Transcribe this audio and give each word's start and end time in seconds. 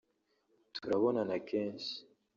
turabonana 0.73 1.35
kenshi 1.49 1.93